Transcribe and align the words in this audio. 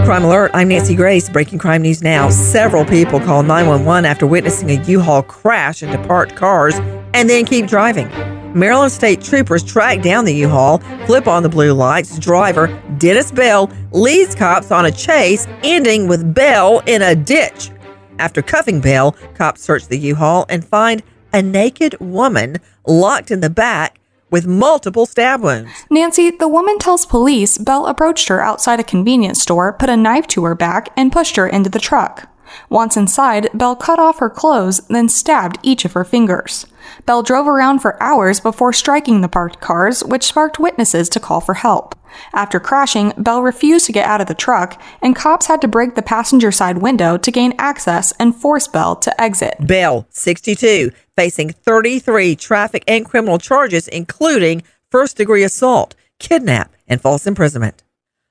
Crime 0.00 0.24
Alert, 0.24 0.50
I'm 0.52 0.66
Nancy 0.66 0.96
Grace. 0.96 1.30
Breaking 1.30 1.60
crime 1.60 1.82
news 1.82 2.02
now. 2.02 2.28
Several 2.28 2.84
people 2.84 3.20
call 3.20 3.44
911 3.44 4.04
after 4.04 4.26
witnessing 4.26 4.70
a 4.70 4.82
U-Haul 4.82 5.22
crash 5.22 5.80
into 5.80 5.96
parked 6.08 6.34
cars 6.34 6.74
and 7.14 7.30
then 7.30 7.44
keep 7.44 7.68
driving. 7.68 8.08
Maryland 8.52 8.90
State 8.90 9.22
troopers 9.22 9.62
track 9.62 10.02
down 10.02 10.24
the 10.24 10.34
U-Haul, 10.34 10.78
flip 11.06 11.28
on 11.28 11.44
the 11.44 11.48
blue 11.48 11.72
lights. 11.72 12.18
Driver, 12.18 12.66
Dennis 12.98 13.30
Bell, 13.30 13.70
leads 13.92 14.34
cops 14.34 14.72
on 14.72 14.86
a 14.86 14.90
chase, 14.90 15.46
ending 15.62 16.08
with 16.08 16.34
Bell 16.34 16.82
in 16.86 17.00
a 17.00 17.14
ditch. 17.14 17.70
After 18.18 18.42
cuffing 18.42 18.80
Bell, 18.80 19.12
cops 19.34 19.62
search 19.62 19.86
the 19.86 19.98
U-Haul 19.98 20.46
and 20.48 20.64
find 20.64 21.02
a 21.32 21.40
naked 21.42 21.96
woman 22.00 22.56
locked 22.86 23.30
in 23.30 23.40
the 23.40 23.50
back 23.50 23.98
with 24.32 24.46
multiple 24.46 25.06
stab 25.06 25.42
wounds. 25.42 25.70
Nancy, 25.88 26.30
the 26.30 26.48
woman 26.48 26.78
tells 26.78 27.06
police 27.06 27.58
Bell 27.58 27.86
approached 27.86 28.26
her 28.28 28.42
outside 28.42 28.80
a 28.80 28.84
convenience 28.84 29.40
store, 29.40 29.72
put 29.72 29.90
a 29.90 29.96
knife 29.96 30.26
to 30.28 30.42
her 30.44 30.56
back, 30.56 30.88
and 30.96 31.12
pushed 31.12 31.36
her 31.36 31.46
into 31.46 31.70
the 31.70 31.78
truck. 31.78 32.31
Once 32.68 32.96
inside, 32.96 33.48
Bell 33.54 33.76
cut 33.76 33.98
off 33.98 34.18
her 34.18 34.30
clothes, 34.30 34.80
then 34.88 35.08
stabbed 35.08 35.58
each 35.62 35.84
of 35.84 35.92
her 35.92 36.04
fingers. 36.04 36.66
Bell 37.06 37.22
drove 37.22 37.46
around 37.46 37.80
for 37.80 38.02
hours 38.02 38.40
before 38.40 38.72
striking 38.72 39.20
the 39.20 39.28
parked 39.28 39.60
cars, 39.60 40.04
which 40.04 40.24
sparked 40.24 40.58
witnesses 40.58 41.08
to 41.10 41.20
call 41.20 41.40
for 41.40 41.54
help. 41.54 41.94
After 42.34 42.60
crashing, 42.60 43.12
Bell 43.16 43.42
refused 43.42 43.86
to 43.86 43.92
get 43.92 44.06
out 44.06 44.20
of 44.20 44.26
the 44.26 44.34
truck, 44.34 44.80
and 45.00 45.16
cops 45.16 45.46
had 45.46 45.60
to 45.62 45.68
break 45.68 45.94
the 45.94 46.02
passenger 46.02 46.52
side 46.52 46.78
window 46.78 47.16
to 47.16 47.30
gain 47.30 47.54
access 47.58 48.12
and 48.18 48.36
force 48.36 48.68
Bell 48.68 48.96
to 48.96 49.20
exit. 49.20 49.56
Bell, 49.60 50.06
62, 50.10 50.90
facing 51.16 51.50
33 51.50 52.36
traffic 52.36 52.84
and 52.86 53.04
criminal 53.06 53.38
charges, 53.38 53.88
including 53.88 54.62
first 54.90 55.16
degree 55.16 55.42
assault, 55.42 55.94
kidnap, 56.18 56.74
and 56.86 57.00
false 57.00 57.26
imprisonment. 57.26 57.82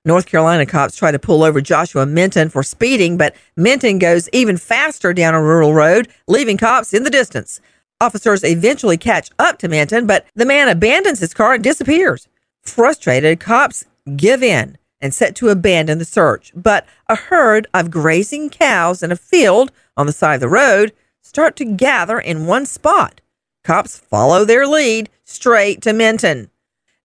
North 0.03 0.25
Carolina 0.25 0.65
cops 0.65 0.95
try 0.95 1.11
to 1.11 1.19
pull 1.19 1.43
over 1.43 1.61
Joshua 1.61 2.07
Minton 2.07 2.49
for 2.49 2.63
speeding, 2.63 3.17
but 3.17 3.35
Minton 3.55 3.99
goes 3.99 4.27
even 4.33 4.57
faster 4.57 5.13
down 5.13 5.35
a 5.35 5.41
rural 5.41 5.75
road, 5.75 6.07
leaving 6.27 6.57
cops 6.57 6.91
in 6.91 7.03
the 7.03 7.11
distance. 7.11 7.61
Officers 7.99 8.43
eventually 8.43 8.97
catch 8.97 9.29
up 9.37 9.59
to 9.59 9.67
Minton, 9.67 10.07
but 10.07 10.25
the 10.33 10.45
man 10.45 10.67
abandons 10.67 11.19
his 11.19 11.35
car 11.35 11.53
and 11.53 11.63
disappears. 11.63 12.27
Frustrated, 12.63 13.39
cops 13.39 13.85
give 14.15 14.41
in 14.41 14.79
and 14.99 15.13
set 15.13 15.35
to 15.35 15.49
abandon 15.49 15.99
the 15.99 16.05
search. 16.05 16.51
But 16.55 16.87
a 17.07 17.15
herd 17.15 17.67
of 17.71 17.91
grazing 17.91 18.49
cows 18.49 19.03
in 19.03 19.11
a 19.11 19.15
field 19.15 19.71
on 19.95 20.07
the 20.07 20.11
side 20.11 20.35
of 20.35 20.41
the 20.41 20.49
road 20.49 20.93
start 21.21 21.55
to 21.57 21.65
gather 21.65 22.19
in 22.19 22.47
one 22.47 22.65
spot. 22.65 23.21
Cops 23.63 23.99
follow 23.99 24.45
their 24.45 24.65
lead 24.65 25.11
straight 25.23 25.79
to 25.83 25.93
Minton. 25.93 26.49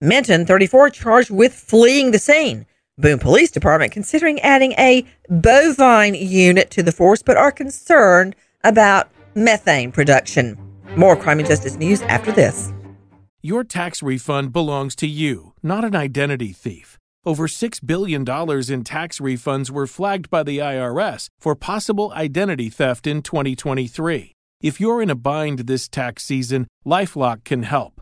Minton, 0.01 0.47
34, 0.47 0.89
charged 0.89 1.29
with 1.29 1.53
fleeing 1.53 2.09
the 2.09 2.19
scene. 2.19 2.65
Boone 2.99 3.19
Police 3.19 3.51
Department 3.51 3.91
considering 3.91 4.39
adding 4.39 4.71
a 4.73 5.05
bovine 5.29 6.15
unit 6.15 6.71
to 6.71 6.81
the 6.81 6.91
force, 6.91 7.21
but 7.21 7.37
are 7.37 7.51
concerned 7.51 8.35
about 8.63 9.09
methane 9.35 9.91
production. 9.91 10.57
More 10.95 11.15
crime 11.15 11.37
and 11.39 11.47
justice 11.47 11.75
news 11.75 12.01
after 12.03 12.31
this. 12.31 12.73
Your 13.43 13.63
tax 13.63 14.01
refund 14.01 14.51
belongs 14.51 14.95
to 14.95 15.07
you, 15.07 15.53
not 15.61 15.85
an 15.85 15.95
identity 15.95 16.53
thief. 16.53 16.97
Over 17.23 17.47
$6 17.47 17.85
billion 17.85 18.21
in 18.21 18.83
tax 18.83 19.19
refunds 19.19 19.69
were 19.69 19.85
flagged 19.85 20.29
by 20.29 20.41
the 20.43 20.57
IRS 20.57 21.27
for 21.39 21.55
possible 21.55 22.11
identity 22.13 22.69
theft 22.69 23.05
in 23.05 23.21
2023. 23.21 24.33
If 24.61 24.81
you're 24.81 25.03
in 25.03 25.11
a 25.11 25.15
bind 25.15 25.59
this 25.59 25.87
tax 25.87 26.23
season, 26.23 26.67
Lifelock 26.83 27.43
can 27.43 27.61
help. 27.61 28.01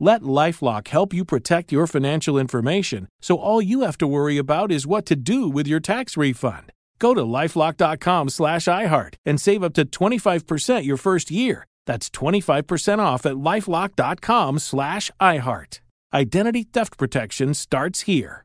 Let 0.00 0.22
Lifelock 0.22 0.88
help 0.88 1.12
you 1.12 1.24
protect 1.24 1.72
your 1.72 1.86
financial 1.86 2.38
information 2.38 3.08
so 3.20 3.36
all 3.36 3.60
you 3.60 3.82
have 3.82 3.98
to 3.98 4.06
worry 4.06 4.38
about 4.38 4.70
is 4.70 4.86
what 4.86 5.06
to 5.06 5.16
do 5.16 5.48
with 5.48 5.66
your 5.66 5.80
tax 5.80 6.16
refund. 6.16 6.72
Go 6.98 7.14
to 7.14 7.22
lifelock.com 7.22 8.28
slash 8.28 8.64
iHeart 8.66 9.14
and 9.24 9.40
save 9.40 9.62
up 9.64 9.74
to 9.74 9.84
25% 9.84 10.84
your 10.84 10.96
first 10.96 11.30
year. 11.30 11.64
That's 11.86 12.10
25% 12.10 12.98
off 12.98 13.26
at 13.26 13.34
lifelock.com 13.34 14.58
slash 14.58 15.10
iHeart. 15.20 15.80
Identity 16.12 16.64
theft 16.64 16.96
protection 16.96 17.54
starts 17.54 18.02
here. 18.02 18.44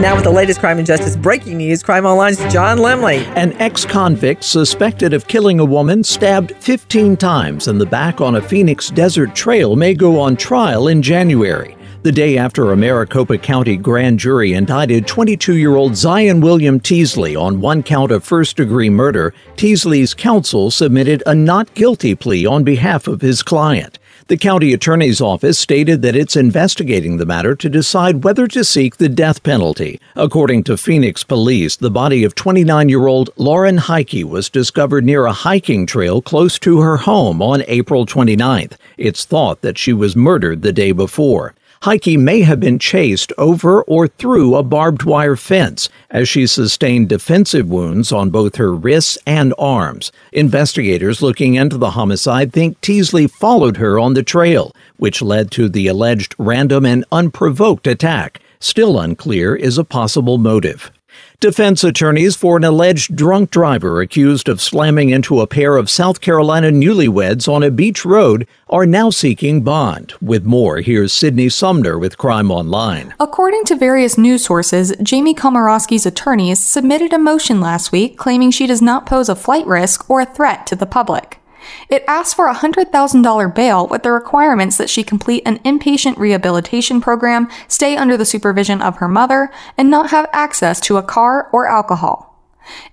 Now, 0.00 0.14
with 0.14 0.24
the 0.24 0.30
latest 0.30 0.60
crime 0.60 0.78
and 0.78 0.86
justice 0.86 1.14
breaking 1.14 1.58
news, 1.58 1.82
Crime 1.82 2.06
Online's 2.06 2.38
John 2.50 2.78
Lemley. 2.78 3.18
An 3.36 3.52
ex 3.60 3.84
convict 3.84 4.42
suspected 4.42 5.12
of 5.12 5.28
killing 5.28 5.60
a 5.60 5.64
woman 5.64 6.02
stabbed 6.02 6.52
15 6.56 7.18
times 7.18 7.68
in 7.68 7.76
the 7.76 7.84
back 7.84 8.18
on 8.22 8.36
a 8.36 8.40
Phoenix 8.40 8.88
desert 8.88 9.34
trail 9.34 9.76
may 9.76 9.92
go 9.92 10.18
on 10.18 10.36
trial 10.36 10.88
in 10.88 11.02
January. 11.02 11.76
The 12.02 12.12
day 12.12 12.38
after 12.38 12.72
a 12.72 12.76
Maricopa 12.78 13.36
County 13.36 13.76
grand 13.76 14.18
jury 14.18 14.54
indicted 14.54 15.06
22 15.06 15.58
year 15.58 15.76
old 15.76 15.94
Zion 15.94 16.40
William 16.40 16.80
Teasley 16.80 17.36
on 17.36 17.60
one 17.60 17.82
count 17.82 18.10
of 18.10 18.24
first 18.24 18.56
degree 18.56 18.88
murder, 18.88 19.34
Teasley's 19.56 20.14
counsel 20.14 20.70
submitted 20.70 21.22
a 21.26 21.34
not 21.34 21.74
guilty 21.74 22.14
plea 22.14 22.46
on 22.46 22.64
behalf 22.64 23.06
of 23.06 23.20
his 23.20 23.42
client. 23.42 23.98
The 24.30 24.36
county 24.36 24.72
attorney's 24.72 25.20
office 25.20 25.58
stated 25.58 26.02
that 26.02 26.14
it's 26.14 26.36
investigating 26.36 27.16
the 27.16 27.26
matter 27.26 27.56
to 27.56 27.68
decide 27.68 28.22
whether 28.22 28.46
to 28.46 28.62
seek 28.62 28.96
the 28.96 29.08
death 29.08 29.42
penalty. 29.42 29.98
According 30.14 30.62
to 30.64 30.76
Phoenix 30.76 31.24
police, 31.24 31.74
the 31.74 31.90
body 31.90 32.22
of 32.22 32.36
29 32.36 32.88
year 32.88 33.08
old 33.08 33.30
Lauren 33.36 33.78
Heike 33.78 34.22
was 34.24 34.48
discovered 34.48 35.04
near 35.04 35.26
a 35.26 35.32
hiking 35.32 35.84
trail 35.84 36.22
close 36.22 36.60
to 36.60 36.78
her 36.78 36.98
home 36.98 37.42
on 37.42 37.64
April 37.66 38.06
29th. 38.06 38.74
It's 38.96 39.24
thought 39.24 39.62
that 39.62 39.78
she 39.78 39.92
was 39.92 40.14
murdered 40.14 40.62
the 40.62 40.72
day 40.72 40.92
before. 40.92 41.52
Heike 41.82 42.18
may 42.18 42.42
have 42.42 42.60
been 42.60 42.78
chased 42.78 43.32
over 43.38 43.82
or 43.84 44.06
through 44.06 44.54
a 44.54 44.62
barbed 44.62 45.04
wire 45.04 45.34
fence 45.34 45.88
as 46.10 46.28
she 46.28 46.46
sustained 46.46 47.08
defensive 47.08 47.70
wounds 47.70 48.12
on 48.12 48.28
both 48.28 48.56
her 48.56 48.74
wrists 48.74 49.16
and 49.26 49.54
arms. 49.58 50.12
Investigators 50.30 51.22
looking 51.22 51.54
into 51.54 51.78
the 51.78 51.92
homicide 51.92 52.52
think 52.52 52.78
Teasley 52.82 53.26
followed 53.26 53.78
her 53.78 53.98
on 53.98 54.12
the 54.12 54.22
trail, 54.22 54.74
which 54.98 55.22
led 55.22 55.50
to 55.52 55.70
the 55.70 55.86
alleged 55.86 56.34
random 56.36 56.84
and 56.84 57.06
unprovoked 57.10 57.86
attack. 57.86 58.42
Still 58.58 59.00
unclear 59.00 59.56
is 59.56 59.78
a 59.78 59.84
possible 59.84 60.36
motive. 60.36 60.92
Defense 61.40 61.82
attorneys 61.82 62.36
for 62.36 62.58
an 62.58 62.64
alleged 62.64 63.16
drunk 63.16 63.50
driver 63.50 64.00
accused 64.00 64.48
of 64.48 64.60
slamming 64.60 65.08
into 65.08 65.40
a 65.40 65.46
pair 65.46 65.76
of 65.76 65.88
South 65.88 66.20
Carolina 66.20 66.68
newlyweds 66.70 67.50
on 67.50 67.62
a 67.62 67.70
beach 67.70 68.04
road 68.04 68.46
are 68.68 68.84
now 68.84 69.10
seeking 69.10 69.62
bond. 69.62 70.12
With 70.20 70.44
more, 70.44 70.80
here's 70.80 71.12
Sydney 71.12 71.48
Sumner 71.48 71.98
with 71.98 72.18
Crime 72.18 72.50
Online. 72.50 73.14
According 73.18 73.64
to 73.64 73.76
various 73.76 74.18
news 74.18 74.44
sources, 74.44 74.94
Jamie 75.02 75.34
Komoroski's 75.34 76.04
attorneys 76.04 76.58
submitted 76.58 77.12
a 77.12 77.18
motion 77.18 77.60
last 77.60 77.90
week 77.90 78.18
claiming 78.18 78.50
she 78.50 78.66
does 78.66 78.82
not 78.82 79.06
pose 79.06 79.28
a 79.28 79.34
flight 79.34 79.66
risk 79.66 80.08
or 80.10 80.20
a 80.20 80.26
threat 80.26 80.66
to 80.66 80.76
the 80.76 80.86
public. 80.86 81.39
It 81.88 82.04
asks 82.06 82.34
for 82.34 82.48
a 82.48 82.54
$100,000 82.54 83.54
bail 83.54 83.86
with 83.86 84.02
the 84.02 84.12
requirements 84.12 84.76
that 84.76 84.90
she 84.90 85.02
complete 85.02 85.42
an 85.46 85.58
inpatient 85.60 86.16
rehabilitation 86.16 87.00
program, 87.00 87.48
stay 87.68 87.96
under 87.96 88.16
the 88.16 88.24
supervision 88.24 88.80
of 88.82 88.96
her 88.96 89.08
mother, 89.08 89.50
and 89.76 89.90
not 89.90 90.10
have 90.10 90.28
access 90.32 90.80
to 90.80 90.96
a 90.96 91.02
car 91.02 91.48
or 91.52 91.66
alcohol. 91.66 92.30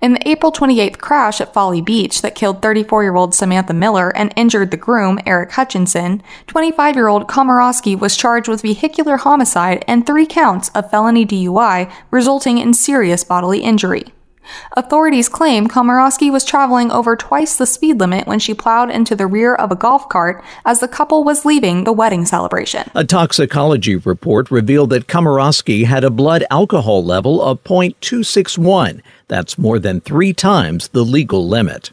In 0.02 0.14
the 0.14 0.28
April 0.28 0.52
28th 0.52 0.98
crash 1.00 1.42
at 1.42 1.54
Folly 1.54 1.82
Beach 1.82 2.22
that 2.22 2.36
killed 2.36 2.62
34 2.62 3.04
year 3.04 3.16
old 3.16 3.36
Samantha 3.36 3.74
Miller 3.74 4.16
and 4.16 4.34
injured 4.36 4.72
the 4.72 4.78
groom, 4.78 5.20
Aric 5.20 5.52
Hutchinson, 5.52 6.24
25 6.48 6.96
year 6.96 7.08
old 7.08 7.28
Komoroski 7.28 7.98
was 7.98 8.18
charged 8.18 8.48
with 8.48 8.62
vehicular 8.62 9.18
homicide 9.18 9.84
and 9.88 10.06
three 10.06 10.26
counts 10.26 10.70
of 10.70 10.90
felony 10.90 11.26
DUI 11.26 11.92
resulting 12.12 12.58
in 12.58 12.74
serious 12.74 13.24
bodily 13.24 13.60
injury. 13.60 14.14
Authorities 14.74 15.30
claim 15.30 15.68
Komoroski 15.68 16.32
was 16.32 16.46
traveling 16.46 16.92
over 16.92 17.16
twice 17.16 17.58
the 17.58 17.66
speed 17.66 18.00
limit 18.00 18.28
when 18.28 18.40
she 18.40 18.54
plowed 18.54 18.90
into 18.90 19.16
the 19.16 19.28
rear 19.28 19.56
of 19.56 19.72
a 19.72 19.76
golf 19.76 20.10
cart 20.10 20.44
as 20.66 20.80
the 20.80 20.88
couple 20.88 21.24
was 21.24 21.46
leaving 21.46 21.84
the 21.84 21.94
wedding 21.94 22.26
celebration. 22.26 22.90
A 22.96 23.04
toxicology 23.04 23.96
report 23.96 24.52
revealed 24.52 24.90
that 24.92 25.08
Komoroski 25.08 25.86
had 25.86 26.04
a 26.04 26.10
blood 26.10 26.44
alcohol 26.50 27.04
level 27.04 27.42
of 27.42 27.64
0.261. 27.64 29.02
That's 29.28 29.58
more 29.58 29.80
than 29.80 30.02
three 30.02 30.34
times 30.34 30.90
the 30.90 31.04
legal 31.04 31.48
limit. 31.48 31.92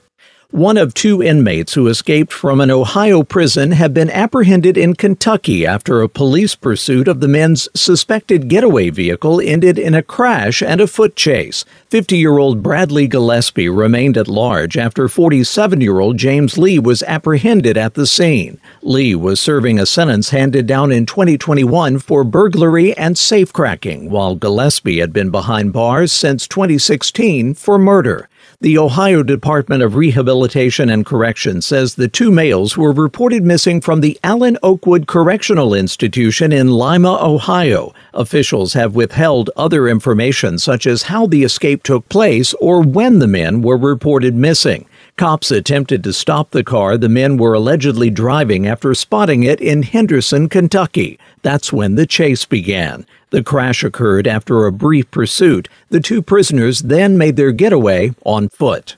One 0.55 0.77
of 0.77 0.95
two 0.95 1.21
inmates 1.21 1.75
who 1.75 1.89
escaped 1.89 2.33
from 2.33 2.61
an 2.61 2.71
Ohio 2.71 3.25
prison 3.25 3.73
have 3.73 3.93
been 3.93 4.09
apprehended 4.09 4.77
in 4.77 4.95
Kentucky 4.95 5.67
after 5.67 6.01
a 6.01 6.09
police 6.09 6.55
pursuit 6.55 7.09
of 7.09 7.19
the 7.19 7.27
men's 7.27 7.69
suspected 7.75 8.47
getaway 8.47 8.91
vehicle 8.91 9.41
ended 9.41 9.81
in 9.81 9.95
a 9.95 10.03
crash 10.05 10.63
and 10.63 10.81
a 10.81 10.87
foot 10.87 11.17
chase. 11.17 11.65
50 11.91 12.17
year 12.17 12.39
old 12.39 12.63
Bradley 12.63 13.09
Gillespie 13.09 13.69
remained 13.69 14.17
at 14.17 14.29
large 14.29 14.77
after 14.77 15.09
47 15.09 15.81
year 15.81 15.99
old 15.99 16.19
James 16.19 16.57
Lee 16.57 16.79
was 16.79 17.03
apprehended 17.03 17.77
at 17.77 17.95
the 17.95 18.07
scene. 18.07 18.61
Lee 18.81 19.17
was 19.17 19.41
serving 19.41 19.81
a 19.81 19.87
sentence 19.87 20.31
handed 20.31 20.69
down 20.69 20.93
in 20.93 21.05
2021 21.05 21.99
for 21.99 22.23
burglary 22.23 22.97
and 22.97 23.17
safecracking, 23.17 24.09
while 24.09 24.37
Gillespie 24.37 25.01
had 25.01 25.13
been 25.13 25.31
behind 25.31 25.73
bars 25.73 26.13
since 26.13 26.47
2016 26.47 27.55
for 27.55 27.77
murder. 27.77 28.29
The 28.65 28.79
Ohio 28.79 29.23
Department 29.23 29.83
of 29.83 29.95
Rehabilitation 29.95 30.89
and 30.89 31.05
Correction 31.05 31.61
says 31.61 31.97
the 31.97 32.09
two 32.09 32.31
males 32.31 32.79
were 32.79 32.93
reported 32.93 33.45
missing 33.45 33.83
from 33.83 34.01
the 34.01 34.19
Allen 34.25 34.57
Oakwood 34.63 35.07
Correctional 35.07 35.75
Institution 35.75 36.51
in 36.51 36.71
Lima, 36.71 37.19
Ohio. 37.21 37.93
Officials 38.15 38.73
have 38.73 38.95
withheld 38.95 39.51
other 39.55 39.87
information 39.87 40.59
such 40.59 40.87
as 40.87 41.03
how 41.03 41.27
the 41.27 41.45
escape 41.45 41.83
took 41.83 42.09
place 42.09 42.55
or 42.55 42.81
when 42.81 43.19
the 43.19 43.29
men 43.29 43.61
were 43.61 43.77
reported 43.77 44.35
missing. 44.35 44.87
Cops 45.17 45.53
attempted 45.53 46.03
to 46.03 46.13
stop 46.13 46.51
the 46.51 46.65
car 46.65 46.99
the 46.99 47.09
men 47.09 47.37
were 47.37 47.55
allegedly 47.55 48.11
driving 48.11 48.67
after 48.67 48.93
spotting 48.95 49.45
it 49.45 49.61
in 49.61 49.85
Henderson, 49.85 50.49
Kentucky. 50.49 51.21
That's 51.43 51.73
when 51.73 51.95
the 51.95 52.05
chase 52.05 52.45
began. 52.45 53.07
The 53.31 53.45
crash 53.45 53.85
occurred 53.85 54.27
after 54.27 54.67
a 54.67 54.73
brief 54.73 55.09
pursuit. 55.13 55.69
The 55.89 56.01
two 56.01 56.21
prisoners 56.21 56.81
then 56.81 57.17
made 57.17 57.37
their 57.37 57.53
getaway 57.53 58.13
on 58.25 58.49
foot. 58.49 58.97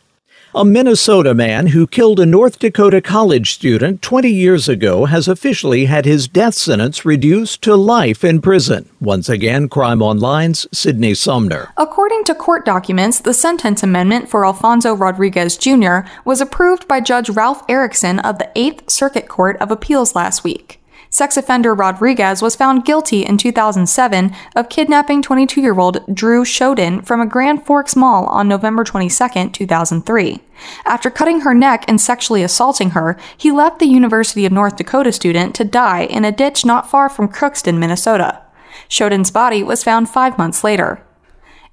A 0.57 0.65
Minnesota 0.65 1.35
man 1.35 1.67
who 1.67 1.87
killed 1.87 2.19
a 2.19 2.25
North 2.25 2.59
Dakota 2.59 3.03
college 3.03 3.53
student 3.53 4.01
20 4.01 4.31
years 4.31 4.71
ago 4.71 5.05
has 5.05 5.29
officially 5.29 5.85
had 5.85 6.07
his 6.07 6.29
death 6.29 6.55
sentence 6.55 7.05
reduced 7.05 7.61
to 7.61 7.77
life 7.77 8.25
in 8.25 8.41
prison. 8.41 8.89
Once 8.99 9.29
again, 9.29 9.69
Crime 9.69 10.03
Online's 10.03 10.67
Sydney 10.73 11.13
Sumner. 11.13 11.75
According 11.77 12.25
to 12.25 12.35
court 12.35 12.65
documents, 12.65 13.21
the 13.21 13.35
sentence 13.35 13.83
amendment 13.83 14.31
for 14.31 14.47
Alfonso 14.47 14.95
Rodriguez 14.95 15.59
Jr. 15.59 16.09
was 16.25 16.41
approved 16.41 16.89
by 16.89 17.01
Judge 17.03 17.29
Ralph 17.29 17.63
Erickson 17.69 18.19
of 18.21 18.39
the 18.39 18.51
Eighth 18.55 18.89
Circuit 18.89 19.29
Court 19.29 19.59
of 19.61 19.71
Appeals 19.71 20.15
last 20.15 20.43
week. 20.43 20.81
Sex 21.11 21.37
offender 21.37 21.75
Rodriguez 21.75 22.43
was 22.43 22.57
found 22.57 22.85
guilty 22.85 23.25
in 23.25 23.39
2007 23.39 24.35
of 24.55 24.69
kidnapping 24.69 25.23
22 25.23 25.61
year 25.61 25.79
old 25.79 26.05
Dru 26.13 26.45
Sjodin 26.45 27.05
from 27.05 27.21
a 27.21 27.27
Grand 27.27 27.65
Forks 27.65 27.97
mall 27.97 28.27
on 28.27 28.49
November 28.49 28.85
22, 28.85 29.51
2003. 29.51 30.41
After 30.85 31.11
cutting 31.11 31.41
her 31.41 31.55
neck 31.55 31.85
and 31.87 32.01
sexually 32.01 32.43
assaulting 32.43 32.91
her, 32.91 33.17
he 33.37 33.53
left 33.53 33.79
the 33.79 33.87
University 33.87 34.47
of 34.47 34.53
North 34.53 34.77
Dakota 34.77 35.13
student 35.13 35.55
to 35.55 35.65
die 35.65 36.05
in 36.05 36.25
a 36.25 36.33
ditch 36.33 36.65
not 36.65 36.91
far 36.91 37.09
from 37.09 37.29
Crookston, 37.29 37.79
Minnesota. 37.79 38.43
Sjodin's 38.89 39.31
body 39.31 39.63
was 39.63 39.85
found 39.85 40.09
five 40.09 40.39
months 40.39 40.65
later. 40.65 41.03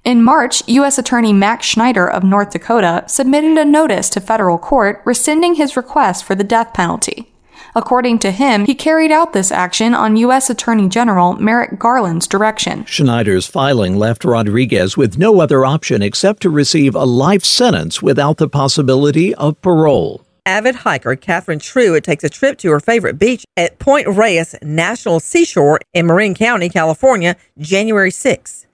In 0.04 0.22
March, 0.22 0.62
U.S. 0.68 0.98
Attorney 0.98 1.32
Max 1.32 1.64
Schneider 1.64 2.06
of 2.06 2.22
North 2.22 2.50
Dakota 2.50 3.04
submitted 3.06 3.56
a 3.56 3.64
notice 3.64 4.10
to 4.10 4.20
federal 4.20 4.58
court 4.58 5.00
rescinding 5.06 5.54
his 5.54 5.78
request 5.78 6.24
for 6.24 6.34
the 6.34 6.44
death 6.44 6.74
penalty. 6.74 7.33
According 7.76 8.20
to 8.20 8.30
him, 8.30 8.66
he 8.66 8.74
carried 8.74 9.10
out 9.10 9.32
this 9.32 9.50
action 9.50 9.94
on 9.94 10.16
U.S. 10.16 10.48
Attorney 10.48 10.88
General 10.88 11.34
Merrick 11.34 11.78
Garland's 11.78 12.28
direction. 12.28 12.84
Schneider's 12.84 13.48
filing 13.48 13.96
left 13.96 14.24
Rodriguez 14.24 14.96
with 14.96 15.18
no 15.18 15.40
other 15.40 15.64
option 15.64 16.00
except 16.00 16.42
to 16.42 16.50
receive 16.50 16.94
a 16.94 17.04
life 17.04 17.44
sentence 17.44 18.00
without 18.00 18.36
the 18.36 18.48
possibility 18.48 19.34
of 19.34 19.60
parole. 19.60 20.24
Avid 20.46 20.76
hiker 20.76 21.16
Catherine 21.16 21.58
Truitt 21.58 22.04
takes 22.04 22.22
a 22.22 22.28
trip 22.28 22.58
to 22.58 22.70
her 22.70 22.78
favorite 22.78 23.18
beach 23.18 23.44
at 23.56 23.78
Point 23.78 24.06
Reyes 24.06 24.54
National 24.62 25.18
Seashore 25.18 25.80
in 25.94 26.06
Marin 26.06 26.34
County, 26.34 26.68
California, 26.68 27.34
January 27.58 28.10
6. 28.10 28.66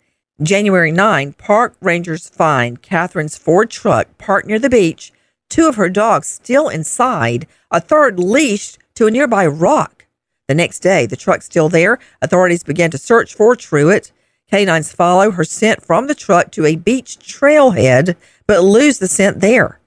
January 0.42 0.90
9, 0.90 1.34
park 1.34 1.76
rangers 1.80 2.28
find 2.28 2.82
Catherine's 2.82 3.38
Ford 3.38 3.70
truck 3.70 4.18
parked 4.18 4.48
near 4.48 4.58
the 4.58 4.70
beach, 4.70 5.12
two 5.50 5.68
of 5.68 5.74
her 5.74 5.90
dogs 5.90 6.28
still 6.28 6.68
inside, 6.68 7.46
a 7.70 7.80
third 7.80 8.18
leashed 8.18 8.78
to 8.94 9.06
a 9.06 9.10
nearby 9.10 9.46
rock. 9.46 10.06
The 10.48 10.54
next 10.54 10.80
day, 10.80 11.06
the 11.06 11.16
truck 11.16 11.42
still 11.42 11.68
there, 11.68 11.98
authorities 12.22 12.62
began 12.62 12.90
to 12.92 12.98
search 12.98 13.34
for 13.34 13.54
Truitt. 13.54 14.12
Canines 14.50 14.92
follow 14.92 15.30
her 15.30 15.44
scent 15.44 15.84
from 15.84 16.06
the 16.06 16.14
truck 16.14 16.50
to 16.52 16.66
a 16.66 16.76
beach 16.76 17.18
trailhead, 17.18 18.16
but 18.46 18.62
lose 18.62 18.98
the 18.98 19.06
scent 19.06 19.40
there. 19.40 19.78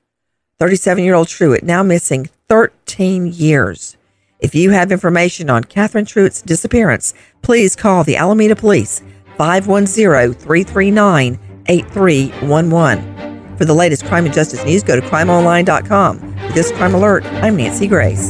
37 0.60 1.04
year 1.04 1.16
old 1.16 1.28
Truitt 1.28 1.64
now 1.64 1.84
missing 1.84 2.30
13 2.48 3.28
years. 3.28 3.98
If 4.40 4.54
you 4.56 4.70
have 4.72 4.92
information 4.92 5.50
on 5.50 5.64
Catherine 5.64 6.06
Truitt's 6.06 6.42
disappearance, 6.42 7.14
please 7.42 7.76
call 7.76 8.04
the 8.04 8.18
Alameda 8.18 8.56
Police 8.56 9.02
510 9.38 10.34
339 10.34 11.40
8311. 11.68 13.33
For 13.64 13.68
the 13.68 13.74
latest 13.74 14.04
crime 14.08 14.26
and 14.26 14.34
justice 14.34 14.62
news, 14.66 14.84
go 14.84 15.00
to 15.00 15.02
crimeonline.com. 15.08 16.20
With 16.48 16.54
this 16.54 16.70
crime 16.74 16.94
alert, 16.96 17.24
I'm 17.24 17.56
Nancy 17.56 17.88
Grace. 17.88 18.30